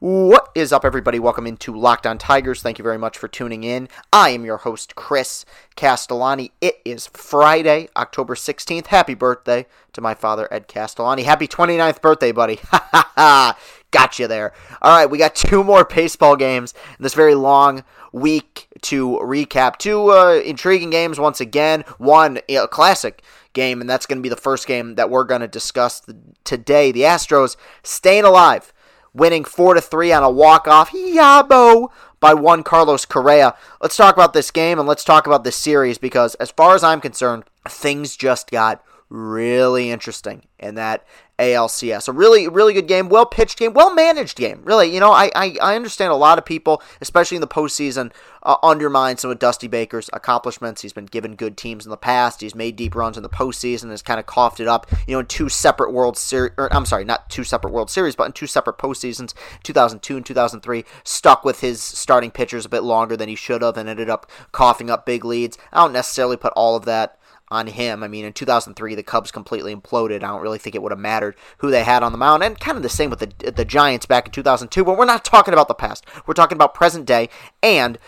[0.00, 1.20] What is up, everybody?
[1.20, 2.60] Welcome into Locked On Tigers.
[2.60, 3.88] Thank you very much for tuning in.
[4.12, 5.44] I am your host, Chris
[5.76, 6.50] Castellani.
[6.60, 8.88] It is Friday, October 16th.
[8.88, 11.22] Happy birthday to my father, Ed Castellani.
[11.22, 12.56] Happy 29th birthday, buddy.
[12.70, 13.58] Ha ha ha.
[13.92, 14.52] Got you there.
[14.82, 19.78] All right, we got two more baseball games in this very long week to recap.
[19.78, 21.82] Two uh, intriguing games once again.
[21.98, 23.22] One, a classic
[23.52, 26.02] game, and that's going to be the first game that we're going to discuss
[26.42, 26.90] today.
[26.90, 28.72] The Astros staying alive
[29.14, 31.88] winning 4 to 3 on a walk-off yabo
[32.20, 33.54] by one Carlos Correa.
[33.80, 36.82] Let's talk about this game and let's talk about this series because as far as
[36.82, 41.06] I'm concerned, things just got really interesting in that
[41.38, 42.08] ALCS.
[42.08, 44.60] A really, really good game, well pitched game, well managed game.
[44.64, 48.12] Really, you know, I, I, I understand a lot of people, especially in the postseason,
[48.44, 50.82] uh, undermine some of Dusty Baker's accomplishments.
[50.82, 52.40] He's been given good teams in the past.
[52.40, 53.90] He's made deep runs in the postseason.
[53.90, 56.52] Has kind of coughed it up, you know, in two separate World Series.
[56.58, 60.84] I'm sorry, not two separate World Series, but in two separate postseasons, 2002 and 2003.
[61.02, 64.30] Stuck with his starting pitchers a bit longer than he should have, and ended up
[64.52, 65.58] coughing up big leads.
[65.72, 67.18] I don't necessarily put all of that
[67.54, 68.02] on him.
[68.02, 70.16] I mean, in 2003, the Cubs completely imploded.
[70.16, 72.58] I don't really think it would have mattered who they had on the mound, and
[72.58, 74.84] kind of the same with the the Giants back in 2002.
[74.84, 76.04] But we're not talking about the past.
[76.26, 77.28] We're talking about present day,
[77.62, 77.98] and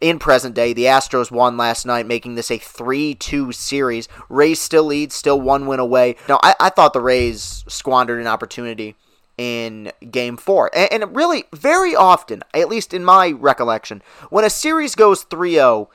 [0.00, 4.08] in present day, the Astros won last night, making this a 3 2 series.
[4.28, 6.16] Rays still lead, still one win away.
[6.28, 8.96] Now, I, I thought the Rays squandered an opportunity
[9.38, 10.70] in game four.
[10.74, 15.54] And, and really, very often, at least in my recollection, when a series goes 3
[15.54, 15.90] 0,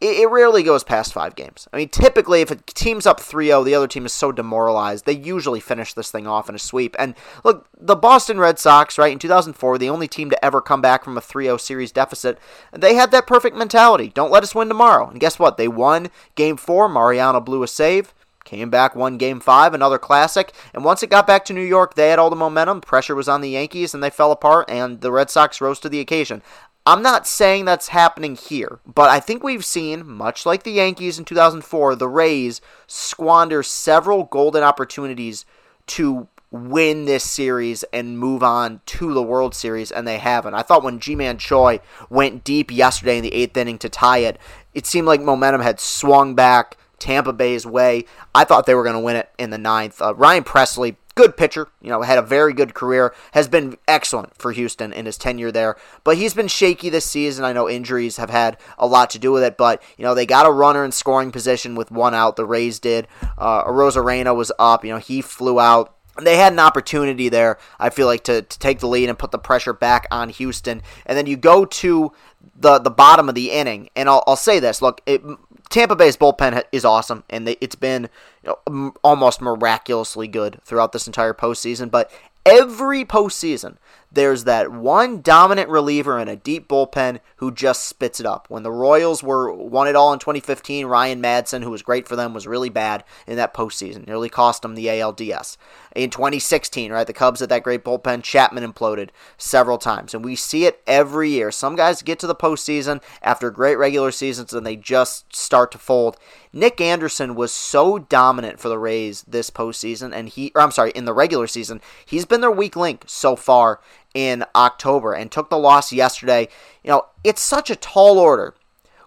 [0.00, 1.68] it, it rarely goes past five games.
[1.72, 5.04] I mean, typically, if a team's up 3 0, the other team is so demoralized,
[5.04, 6.94] they usually finish this thing off in a sweep.
[6.98, 10.80] And look, the Boston Red Sox, right, in 2004, the only team to ever come
[10.80, 12.38] back from a 3 0 series deficit,
[12.72, 14.08] they had that perfect mentality.
[14.08, 15.08] Don't let us win tomorrow.
[15.08, 15.56] And guess what?
[15.56, 16.88] They won game four.
[16.88, 18.14] Mariano blew a save.
[18.48, 20.54] Came back, won game five, another classic.
[20.72, 22.80] And once it got back to New York, they had all the momentum.
[22.80, 25.90] Pressure was on the Yankees, and they fell apart, and the Red Sox rose to
[25.90, 26.42] the occasion.
[26.88, 31.18] I'm not saying that's happening here, but I think we've seen, much like the Yankees
[31.18, 35.44] in 2004, the Rays squander several golden opportunities
[35.88, 40.54] to win this series and move on to the World Series, and they haven't.
[40.54, 44.38] I thought when Ji-Man Choi went deep yesterday in the eighth inning to tie it,
[44.72, 48.06] it seemed like momentum had swung back Tampa Bay's way.
[48.34, 50.00] I thought they were going to win it in the ninth.
[50.00, 54.36] Uh, Ryan Pressly good pitcher, you know, had a very good career, has been excellent
[54.40, 55.76] for Houston in his tenure there.
[56.04, 57.44] But he's been shaky this season.
[57.44, 60.26] I know injuries have had a lot to do with it, but, you know, they
[60.26, 62.36] got a runner in scoring position with one out.
[62.36, 63.08] The Rays did.
[63.36, 64.84] Uh, Arozarena was up.
[64.84, 65.96] You know, he flew out.
[66.22, 69.32] They had an opportunity there, I feel like, to, to take the lead and put
[69.32, 70.82] the pressure back on Houston.
[71.04, 72.12] And then you go to
[72.54, 75.22] the the bottom of the inning, and I'll, I'll say this: look, it,
[75.70, 78.08] Tampa Bay's bullpen is awesome, and they, it's been
[78.42, 81.90] you know, almost miraculously good throughout this entire postseason.
[81.90, 82.10] But
[82.46, 83.76] every postseason,
[84.10, 88.46] there's that one dominant reliever in a deep bullpen who just spits it up.
[88.48, 92.16] When the Royals were won it all in 2015, Ryan Madson, who was great for
[92.16, 94.06] them, was really bad in that postseason.
[94.06, 95.56] Nearly cost them the ALDS.
[95.94, 98.22] In 2016, right, the Cubs had that great bullpen.
[98.22, 101.50] Chapman imploded several times, and we see it every year.
[101.50, 105.78] Some guys get to the postseason after great regular seasons and they just start to
[105.78, 106.16] fold.
[106.52, 110.90] Nick Anderson was so dominant for the Rays this postseason, and he, or I'm sorry,
[110.92, 113.80] in the regular season, he's been their weak link so far
[114.18, 116.48] in October and took the loss yesterday.
[116.82, 118.52] You know, it's such a tall order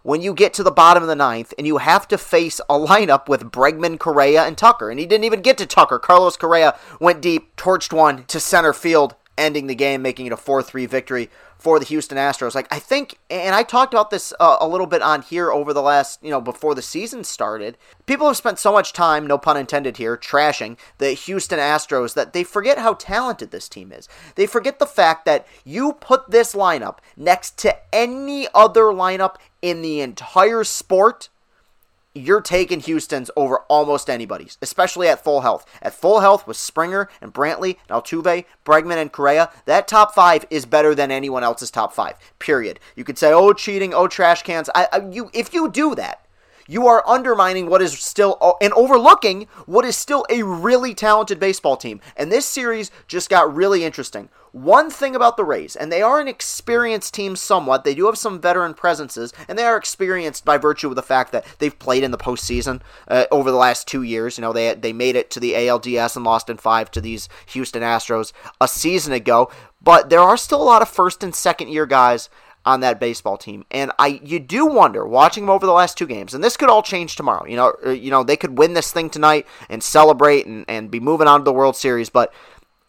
[0.04, 2.76] when you get to the bottom of the ninth and you have to face a
[2.76, 4.90] lineup with Bregman, Correa, and Tucker.
[4.90, 6.00] And he didn't even get to Tucker.
[6.00, 10.38] Carlos Correa went deep, torched one to center field, ending the game, making it a
[10.38, 12.56] 4 3 victory for the Houston Astros.
[12.56, 15.74] Like I think, and I talked about this uh, a little bit on here over
[15.74, 17.78] the last, you know, before the season started.
[18.06, 22.34] People have spent so much time, no pun intended here, trashing the Houston Astros that
[22.34, 24.08] they forget how talented this team is.
[24.36, 29.82] They forget the fact that you put this lineup next to any other lineup in
[29.82, 31.30] the entire sport
[32.14, 35.66] you're taking Houston's over almost anybody's, especially at full health.
[35.82, 40.46] At full health with Springer and Brantley, and Altuve, Bregman, and Correa, that top five
[40.50, 42.16] is better than anyone else's top five.
[42.40, 42.80] Period.
[42.96, 46.21] You could say, "Oh, cheating," "Oh, trash cans." I, I, you, if you do that,
[46.72, 51.38] you are undermining what is still uh, and overlooking what is still a really talented
[51.38, 52.00] baseball team.
[52.16, 54.30] And this series just got really interesting.
[54.54, 58.18] One thing about the Rays, and they are an experienced team somewhat, they do have
[58.18, 62.04] some veteran presences, and they are experienced by virtue of the fact that they've played
[62.04, 64.38] in the postseason uh, over the last two years.
[64.38, 67.28] You know, they, they made it to the ALDS and lost in five to these
[67.48, 68.32] Houston Astros
[68.62, 69.52] a season ago.
[69.82, 72.30] But there are still a lot of first and second year guys
[72.66, 73.66] on that baseball team.
[73.72, 76.70] And I you do wonder watching them over the last two games, and this could
[76.70, 77.46] all change tomorrow.
[77.46, 80.92] You know, uh, you know they could win this thing tonight and celebrate and, and
[80.92, 82.34] be moving on to the World Series, but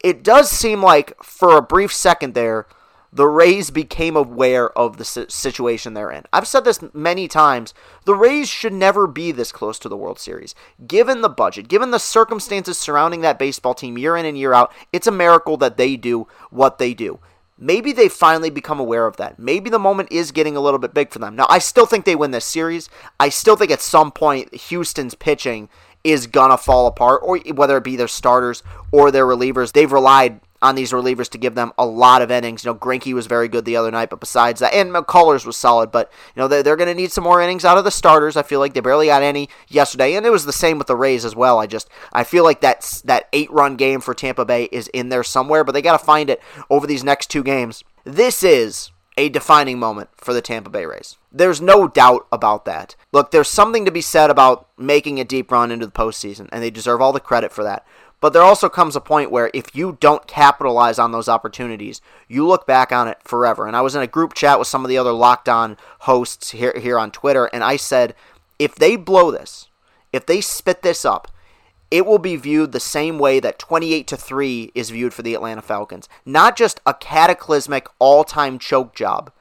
[0.02, 2.66] it does seem like for a brief second there,
[3.12, 6.24] the Rays became aware of the situation they're in.
[6.32, 7.74] I've said this many times.
[8.06, 10.54] The Rays should never be this close to the World Series.
[10.86, 14.72] Given the budget, given the circumstances surrounding that baseball team year in and year out,
[14.92, 17.20] it's a miracle that they do what they do.
[17.62, 19.38] Maybe they finally become aware of that.
[19.38, 21.36] Maybe the moment is getting a little bit big for them.
[21.36, 22.88] Now, I still think they win this series.
[23.20, 25.68] I still think at some point Houston's pitching
[26.02, 29.70] is gonna fall apart, or whether it be their starters or their relievers.
[29.70, 32.64] They've relied on these relievers to give them a lot of innings.
[32.64, 35.56] You know, Greinke was very good the other night, but besides that, and McCullers was
[35.56, 35.90] solid.
[35.90, 38.36] But you know, they're, they're going to need some more innings out of the starters.
[38.36, 40.96] I feel like they barely got any yesterday, and it was the same with the
[40.96, 41.58] Rays as well.
[41.58, 45.08] I just I feel like that that eight run game for Tampa Bay is in
[45.08, 47.82] there somewhere, but they got to find it over these next two games.
[48.04, 51.16] This is a defining moment for the Tampa Bay Rays.
[51.30, 52.96] There's no doubt about that.
[53.12, 56.62] Look, there's something to be said about making a deep run into the postseason, and
[56.62, 57.86] they deserve all the credit for that.
[58.22, 62.46] But there also comes a point where if you don't capitalize on those opportunities, you
[62.46, 63.66] look back on it forever.
[63.66, 66.52] And I was in a group chat with some of the other locked on hosts
[66.52, 68.14] here, here on Twitter, and I said,
[68.60, 69.68] if they blow this,
[70.12, 71.32] if they spit this up,
[71.90, 75.34] it will be viewed the same way that 28 to 3 is viewed for the
[75.34, 76.08] Atlanta Falcons.
[76.24, 79.32] Not just a cataclysmic all-time choke job,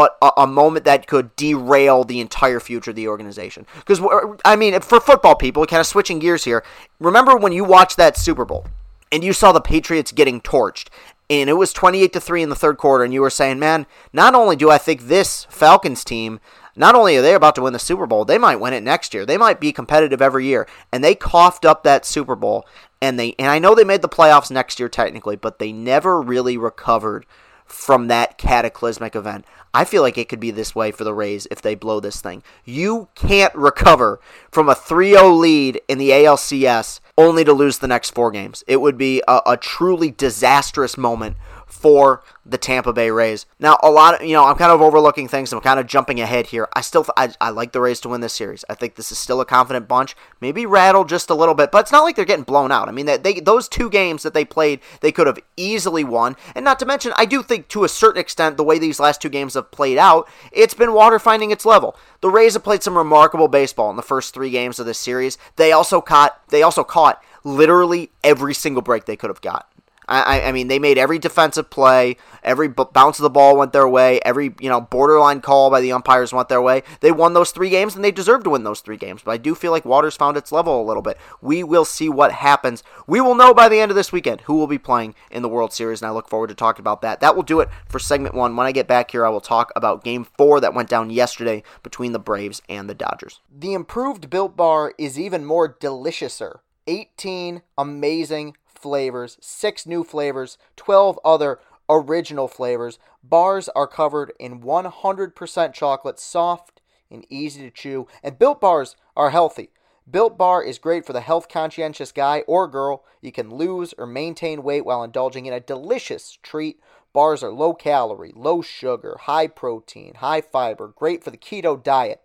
[0.00, 3.66] but a, a, moment that could derail the entire future of the organization.
[3.80, 4.00] Because,
[4.46, 6.64] I mean, for football people, kind of switching gears here,
[6.98, 8.64] remember when you watched that Super Bowl
[9.12, 10.88] and you saw the Patriots getting torched,
[11.28, 13.84] and it was 28 to 3 in the third quarter, and you were saying, man,
[14.10, 16.40] not only do I think this Falcons team.
[16.74, 19.12] Not only are they about to win the Super Bowl, they might win it next
[19.12, 19.26] year.
[19.26, 20.66] They might be competitive every year.
[20.90, 22.64] And they coughed up that Super Bowl
[23.02, 26.20] and they and I know they made the playoffs next year technically, but they never
[26.20, 27.26] really recovered
[27.70, 29.44] from that cataclysmic event.
[29.72, 32.20] I feel like it could be this way for the Rays if they blow this
[32.20, 32.42] thing.
[32.64, 34.20] You can't recover
[34.50, 38.64] from a 3 0 lead in the ALCS only to lose the next four games.
[38.66, 41.36] It would be a, a truly disastrous moment
[41.70, 43.46] for the Tampa Bay Rays.
[43.58, 45.52] Now, a lot of, you know, I'm kind of overlooking things.
[45.52, 46.68] I'm kind of jumping ahead here.
[46.74, 48.64] I still, I, I like the Rays to win this series.
[48.68, 50.16] I think this is still a confident bunch.
[50.40, 52.88] Maybe rattle just a little bit, but it's not like they're getting blown out.
[52.88, 56.36] I mean, that they, those two games that they played, they could have easily won.
[56.54, 59.22] And not to mention, I do think to a certain extent, the way these last
[59.22, 61.96] two games have played out, it's been water finding its level.
[62.20, 65.38] The Rays have played some remarkable baseball in the first three games of this series.
[65.56, 69.70] They also caught, they also caught literally every single break they could have got.
[70.10, 73.72] I, I mean, they made every defensive play, every b- bounce of the ball went
[73.72, 76.82] their way, every you know borderline call by the umpires went their way.
[77.00, 79.22] They won those three games, and they deserve to win those three games.
[79.24, 81.16] But I do feel like Waters found its level a little bit.
[81.40, 82.82] We will see what happens.
[83.06, 85.48] We will know by the end of this weekend who will be playing in the
[85.48, 87.20] World Series, and I look forward to talking about that.
[87.20, 88.56] That will do it for segment one.
[88.56, 91.62] When I get back here, I will talk about Game Four that went down yesterday
[91.84, 93.40] between the Braves and the Dodgers.
[93.56, 96.60] The improved Built Bar is even more deliciouser.
[96.86, 102.98] 18 amazing flavors, six new flavors, 12 other original flavors.
[103.22, 106.80] Bars are covered in 100% chocolate, soft
[107.10, 109.70] and easy to chew, and Built Bars are healthy.
[110.10, 113.04] Built Bar is great for the health conscientious guy or girl.
[113.20, 116.80] You can lose or maintain weight while indulging in a delicious treat.
[117.12, 122.22] Bars are low calorie, low sugar, high protein, high fiber, great for the keto diet.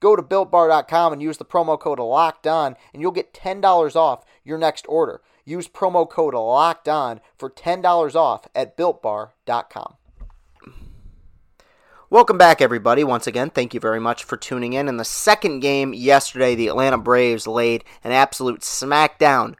[0.00, 4.24] Go to builtbar.com and use the promo code LOCKED ON, and you'll get $10 off
[4.42, 5.20] your next order.
[5.44, 9.94] Use promo code LOCKED ON for $10 off at builtbar.com.
[12.08, 13.04] Welcome back, everybody.
[13.04, 14.88] Once again, thank you very much for tuning in.
[14.88, 19.54] In the second game yesterday, the Atlanta Braves laid an absolute smackdown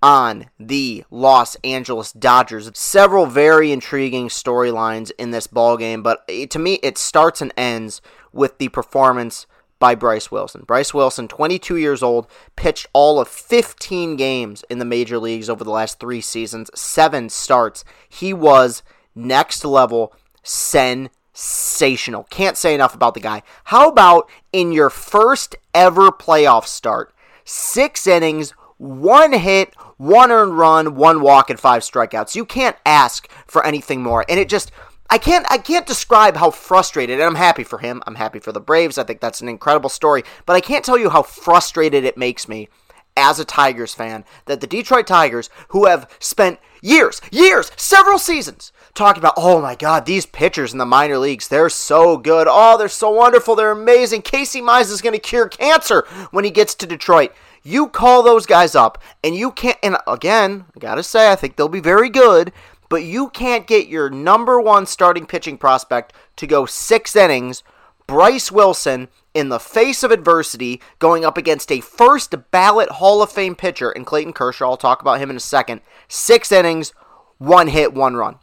[0.00, 2.70] on the Los Angeles Dodgers.
[2.78, 8.00] Several very intriguing storylines in this ballgame, but to me, it starts and ends
[8.32, 10.62] with the performance by Bryce Wilson.
[10.66, 15.64] Bryce Wilson, 22 years old, pitched all of 15 games in the major leagues over
[15.64, 17.84] the last three seasons, seven starts.
[18.08, 18.82] He was
[19.14, 22.24] next level sensational.
[22.24, 23.42] Can't say enough about the guy.
[23.64, 27.12] How about in your first ever playoff start,
[27.44, 32.34] six innings, one hit, one earned run, one walk, and five strikeouts?
[32.34, 34.24] You can't ask for anything more.
[34.28, 34.70] And it just
[35.10, 38.02] I can't I can't describe how frustrated and I'm happy for him.
[38.06, 38.98] I'm happy for the Braves.
[38.98, 42.48] I think that's an incredible story, but I can't tell you how frustrated it makes
[42.48, 42.68] me
[43.16, 48.70] as a Tigers fan that the Detroit Tigers who have spent years, years, several seasons
[48.94, 52.46] talking about, "Oh my god, these pitchers in the minor leagues, they're so good.
[52.48, 53.56] Oh, they're so wonderful.
[53.56, 54.22] They're amazing.
[54.22, 57.32] Casey Mize is going to cure cancer when he gets to Detroit."
[57.64, 61.36] You call those guys up and you can't and again, I got to say I
[61.36, 62.52] think they'll be very good
[62.88, 67.62] but you can't get your number one starting pitching prospect to go six innings,
[68.06, 73.30] Bryce Wilson, in the face of adversity, going up against a first ballot Hall of
[73.30, 74.70] Fame pitcher in Clayton Kershaw.
[74.70, 75.82] I'll talk about him in a second.
[76.08, 76.92] Six innings,
[77.36, 78.36] one hit, one run.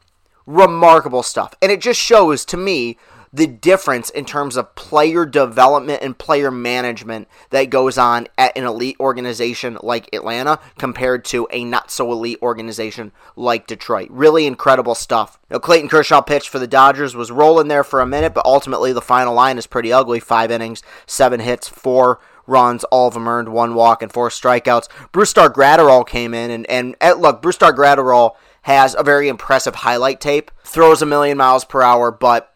[0.46, 1.56] remarkable stuff.
[1.62, 2.98] And it just shows to me
[3.36, 8.64] the difference in terms of player development and player management that goes on at an
[8.64, 14.08] elite organization like Atlanta compared to a not so elite organization like Detroit.
[14.10, 15.38] Really incredible stuff.
[15.50, 18.94] Now, Clayton Kershaw pitched for the Dodgers, was rolling there for a minute, but ultimately
[18.94, 20.22] the final line is pretty ugly.
[20.22, 24.88] Five innings, seven hits, four runs, all of them earned, one walk, and four strikeouts.
[25.12, 30.22] Brusdar Graterol came in, and, and, and look, Brusdar Graterol has a very impressive highlight
[30.22, 32.55] tape, throws a million miles per hour, but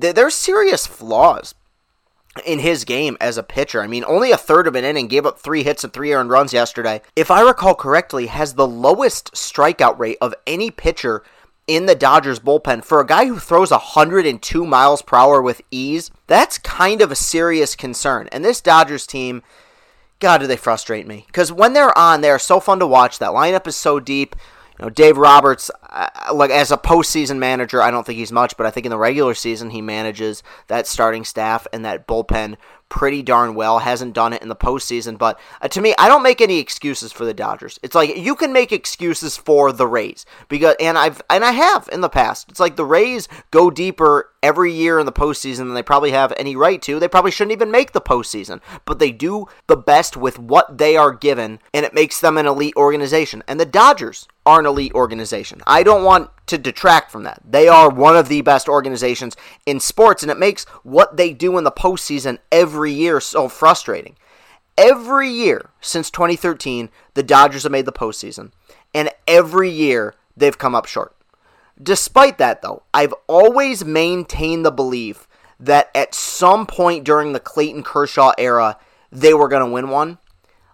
[0.00, 1.54] there's serious flaws
[2.44, 3.80] in his game as a pitcher.
[3.80, 6.30] I mean, only a third of an inning, gave up three hits and three earned
[6.30, 7.00] runs yesterday.
[7.14, 11.22] If I recall correctly, has the lowest strikeout rate of any pitcher
[11.66, 12.84] in the Dodgers bullpen.
[12.84, 17.16] For a guy who throws 102 miles per hour with ease, that's kind of a
[17.16, 18.28] serious concern.
[18.32, 19.42] And this Dodgers team,
[20.18, 21.24] God, do they frustrate me.
[21.26, 23.18] Because when they're on, they are so fun to watch.
[23.18, 24.34] That lineup is so deep.
[24.78, 28.56] You know, Dave Roberts, uh, like as a postseason manager, I don't think he's much,
[28.56, 32.56] but I think in the regular season he manages that starting staff and that bullpen
[32.88, 33.80] pretty darn well.
[33.80, 37.12] Hasn't done it in the postseason, but uh, to me, I don't make any excuses
[37.12, 37.78] for the Dodgers.
[37.82, 41.88] It's like you can make excuses for the Rays because, and I've and I have
[41.92, 42.48] in the past.
[42.48, 46.32] It's like the Rays go deeper every year in the postseason than they probably have
[46.36, 47.00] any right to.
[47.00, 50.96] They probably shouldn't even make the postseason, but they do the best with what they
[50.96, 53.42] are given, and it makes them an elite organization.
[53.48, 55.62] And the Dodgers are an elite organization.
[55.66, 57.40] I don't want to detract from that.
[57.44, 59.36] They are one of the best organizations
[59.66, 64.16] in sports, and it makes what they do in the postseason every year so frustrating.
[64.76, 68.50] Every year since 2013, the Dodgers have made the postseason,
[68.92, 71.14] and every year they've come up short.
[71.80, 75.26] Despite that, though, I've always maintained the belief
[75.58, 78.76] that at some point during the Clayton Kershaw era,
[79.10, 80.18] they were going to win one.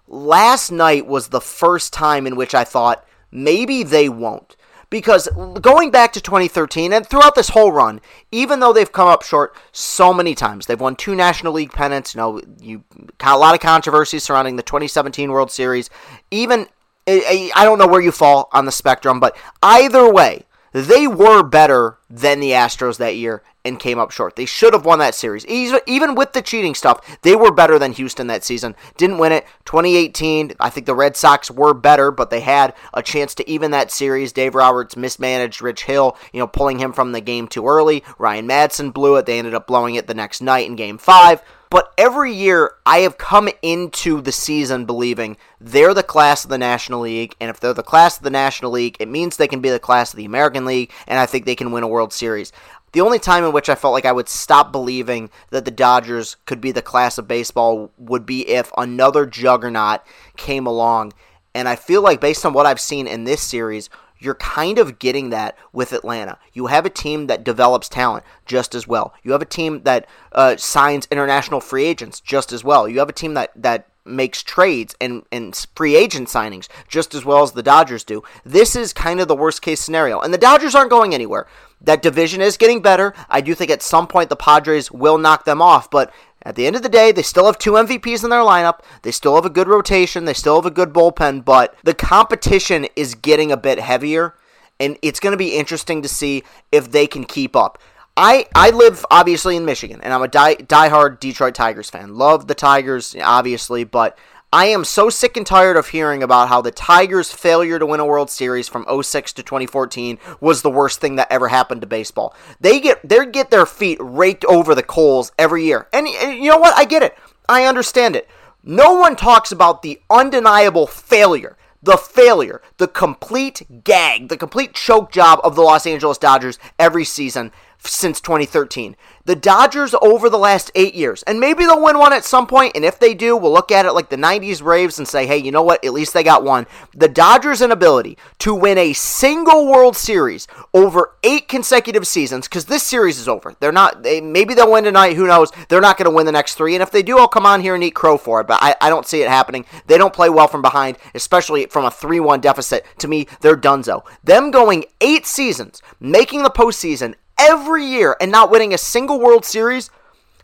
[0.06, 4.56] Last night was the first time in which I thought maybe they won't.
[4.90, 5.28] Because
[5.60, 8.00] going back to 2013 and throughout this whole run,
[8.32, 12.14] even though they've come up short so many times, they've won two National League pennants.
[12.14, 12.82] You know, you
[13.20, 15.90] a lot of controversy surrounding the 2017 World Series.
[16.32, 16.66] Even
[17.06, 21.98] I don't know where you fall on the spectrum, but either way, they were better
[22.08, 24.36] than the Astros that year and came up short.
[24.36, 25.44] They should have won that series.
[25.46, 28.74] Even with the cheating stuff, they were better than Houston that season.
[28.96, 29.46] Didn't win it.
[29.66, 33.70] 2018, I think the Red Sox were better, but they had a chance to even
[33.72, 34.32] that series.
[34.32, 38.02] Dave Roberts mismanaged Rich Hill, you know, pulling him from the game too early.
[38.18, 39.26] Ryan Madson blew it.
[39.26, 41.42] They ended up blowing it the next night in game five.
[41.70, 46.58] But every year, I have come into the season believing they're the class of the
[46.58, 49.60] National League, and if they're the class of the National League, it means they can
[49.60, 52.12] be the class of the American League, and I think they can win a World
[52.12, 52.52] Series.
[52.92, 56.36] The only time in which I felt like I would stop believing that the Dodgers
[56.44, 60.00] could be the class of baseball would be if another juggernaut
[60.36, 61.12] came along.
[61.54, 63.88] And I feel like, based on what I've seen in this series,
[64.20, 66.38] you're kind of getting that with Atlanta.
[66.52, 69.14] You have a team that develops talent just as well.
[69.22, 72.88] You have a team that uh, signs international free agents just as well.
[72.88, 77.24] You have a team that that makes trades and, and free agent signings just as
[77.24, 78.22] well as the Dodgers do.
[78.44, 80.20] This is kind of the worst case scenario.
[80.20, 81.46] And the Dodgers aren't going anywhere.
[81.80, 83.14] That division is getting better.
[83.28, 86.12] I do think at some point the Padres will knock them off, but
[86.42, 88.80] at the end of the day, they still have two MVPs in their lineup.
[89.02, 90.24] They still have a good rotation.
[90.24, 94.34] They still have a good bullpen, but the competition is getting a bit heavier,
[94.78, 96.42] and it's going to be interesting to see
[96.72, 97.78] if they can keep up.
[98.16, 102.14] I, I live obviously in Michigan, and I'm a die, diehard Detroit Tigers fan.
[102.14, 104.18] Love the Tigers, obviously, but
[104.52, 108.00] I am so sick and tired of hearing about how the Tigers' failure to win
[108.00, 111.86] a World Series from 06 to 2014 was the worst thing that ever happened to
[111.86, 112.34] baseball.
[112.60, 115.86] They get they get their feet raked over the coals every year.
[115.92, 116.76] And, and you know what?
[116.76, 117.16] I get it.
[117.48, 118.28] I understand it.
[118.64, 125.10] No one talks about the undeniable failure the failure, the complete gag, the complete choke
[125.10, 127.52] job of the Los Angeles Dodgers every season
[127.86, 128.96] since 2013.
[129.26, 132.72] The Dodgers over the last eight years, and maybe they'll win one at some point,
[132.74, 135.36] and if they do, we'll look at it like the 90s Braves and say, hey,
[135.36, 135.84] you know what?
[135.84, 136.66] At least they got one.
[136.94, 142.82] The Dodgers' inability to win a single World Series over eight consecutive seasons, because this
[142.82, 143.54] series is over.
[143.60, 145.52] They're not, they, maybe they'll win tonight, who knows?
[145.68, 147.60] They're not going to win the next three, and if they do, I'll come on
[147.60, 149.64] here and eat crow for it, but I, I don't see it happening.
[149.86, 152.84] They don't play well from behind, especially from a 3 1 deficit.
[152.98, 154.02] To me, they're donezo.
[154.24, 159.44] Them going eight seasons, making the postseason, every year and not winning a single World
[159.44, 159.90] Series.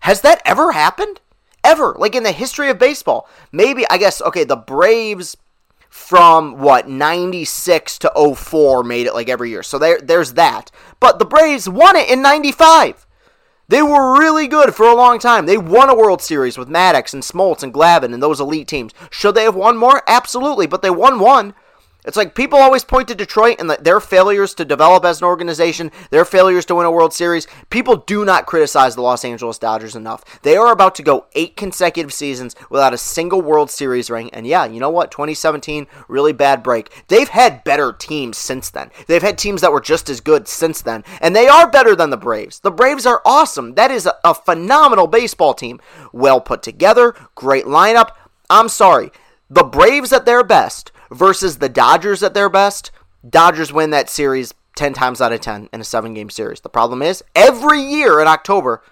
[0.00, 1.20] Has that ever happened?
[1.62, 1.94] Ever?
[1.98, 3.28] Like in the history of baseball?
[3.52, 5.36] Maybe, I guess, okay, the Braves
[5.88, 9.62] from what 96 to 04 made it like every year.
[9.62, 10.70] So there there's that.
[11.00, 13.06] But the Braves won it in 95.
[13.68, 15.46] They were really good for a long time.
[15.46, 18.92] They won a World Series with Maddux and Smoltz and Glavine and those elite teams.
[19.10, 20.02] Should they have won more?
[20.06, 21.54] Absolutely, but they won one.
[22.06, 25.90] It's like people always point to Detroit and their failures to develop as an organization,
[26.10, 27.48] their failures to win a World Series.
[27.68, 30.40] People do not criticize the Los Angeles Dodgers enough.
[30.42, 34.30] They are about to go eight consecutive seasons without a single World Series ring.
[34.32, 35.10] And yeah, you know what?
[35.10, 36.90] 2017, really bad break.
[37.08, 38.90] They've had better teams since then.
[39.08, 41.02] They've had teams that were just as good since then.
[41.20, 42.60] And they are better than the Braves.
[42.60, 43.74] The Braves are awesome.
[43.74, 45.80] That is a, phenomenal baseball team.
[46.12, 48.10] Well put together, great lineup.
[48.48, 49.10] I'm sorry.
[49.48, 52.90] The Braves at their best versus the Dodgers at their best,
[53.28, 56.60] Dodgers win that series 10 times out of 10 in a seven game series.
[56.60, 58.82] The problem is, every year in October,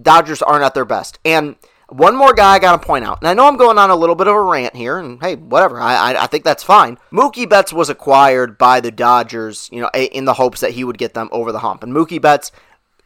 [0.00, 1.18] Dodgers aren't at their best.
[1.24, 1.56] And
[1.88, 3.96] one more guy I got to point out, and I know I'm going on a
[3.96, 6.98] little bit of a rant here, and hey, whatever, I, I, I, think that's fine.
[7.12, 10.98] Mookie Betts was acquired by the Dodgers, you know, in the hopes that he would
[10.98, 11.82] get them over the hump.
[11.82, 12.52] And Mookie Betts,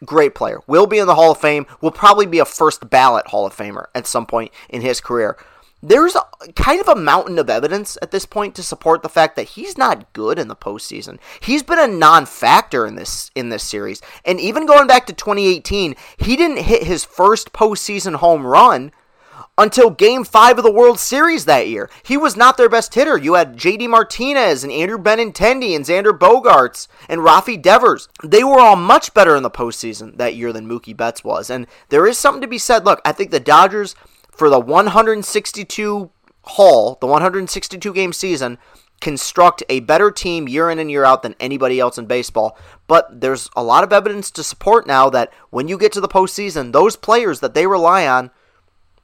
[0.04, 3.28] great player, will be in the Hall of Fame, will probably be a first ballot
[3.28, 5.38] Hall of Famer at some point in his career
[5.84, 6.22] there's a,
[6.54, 9.76] kind of a mountain of evidence at this point to support the fact that he's
[9.76, 11.18] not good in the postseason.
[11.40, 15.94] He's been a non-factor in this in this series, and even going back to 2018,
[16.16, 18.92] he didn't hit his first postseason home run
[19.58, 21.90] until Game Five of the World Series that year.
[22.02, 23.18] He was not their best hitter.
[23.18, 23.86] You had J.D.
[23.86, 28.08] Martinez and Andrew Benintendi and Xander Bogaerts and Rafi Devers.
[28.22, 31.66] They were all much better in the postseason that year than Mookie Betts was, and
[31.90, 32.84] there is something to be said.
[32.84, 33.94] Look, I think the Dodgers
[34.36, 36.10] for the 162
[36.42, 38.58] haul, the 162 game season,
[39.00, 42.56] construct a better team year in and year out than anybody else in baseball.
[42.86, 46.08] But there's a lot of evidence to support now that when you get to the
[46.08, 48.30] postseason, those players that they rely on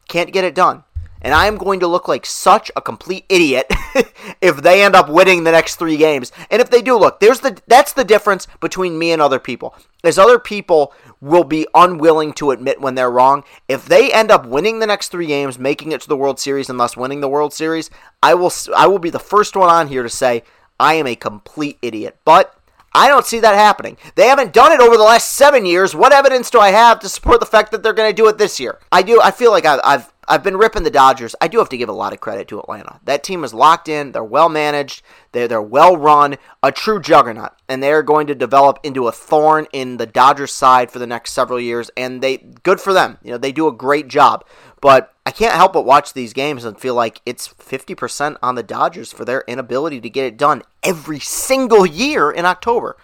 [0.09, 0.85] can't get it done
[1.23, 3.67] and I am going to look like such a complete idiot
[4.41, 6.33] if they end up winning the next three games.
[6.51, 9.75] And if they do, look, there's the that's the difference between me and other people.
[10.03, 13.45] Is other people will be unwilling to admit when they're wrong.
[13.69, 16.71] If they end up winning the next three games, making it to the World Series,
[16.71, 17.91] and thus winning the World Series,
[18.23, 20.43] I will I will be the first one on here to say
[20.79, 22.19] I am a complete idiot.
[22.25, 22.55] But
[22.93, 23.97] I don't see that happening.
[24.17, 25.95] They haven't done it over the last seven years.
[25.95, 28.37] What evidence do I have to support the fact that they're going to do it
[28.39, 28.81] this year?
[28.91, 29.21] I do.
[29.21, 31.35] I feel like I've, I've I've been ripping the Dodgers.
[31.41, 33.01] I do have to give a lot of credit to Atlanta.
[33.05, 34.13] That team is locked in.
[34.13, 35.03] They're well managed.
[35.33, 36.37] They're they're well run.
[36.63, 40.91] A true juggernaut, and they're going to develop into a thorn in the Dodgers side
[40.91, 41.91] for the next several years.
[41.97, 43.19] And they good for them.
[43.23, 44.45] You know they do a great job.
[44.81, 48.63] But I can't help but watch these games and feel like it's 50% on the
[48.63, 52.97] Dodgers for their inability to get it done every single year in October.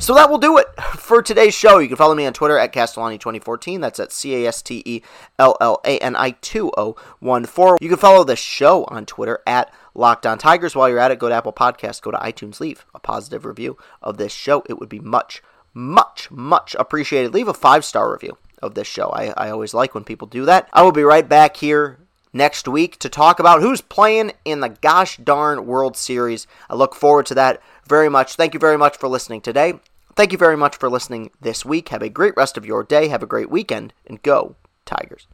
[0.00, 1.78] So that will do it for today's show.
[1.78, 3.80] You can follow me on Twitter at Castellani2014.
[3.80, 5.02] That's at C A S T E
[5.40, 7.78] L L A N I 2014.
[7.80, 10.76] You can follow the show on Twitter at Locked On Tigers.
[10.76, 13.76] While you're at it, go to Apple Podcasts, go to iTunes, leave a positive review
[14.00, 14.62] of this show.
[14.68, 15.42] It would be much,
[15.74, 17.34] much, much appreciated.
[17.34, 19.10] Leave a five star review of this show.
[19.10, 20.68] I, I always like when people do that.
[20.72, 21.98] I will be right back here
[22.32, 26.46] next week to talk about who's playing in the gosh darn World Series.
[26.70, 28.36] I look forward to that very much.
[28.36, 29.80] Thank you very much for listening today.
[30.18, 31.90] Thank you very much for listening this week.
[31.90, 33.06] Have a great rest of your day.
[33.06, 35.28] Have a great weekend, and go, Tigers.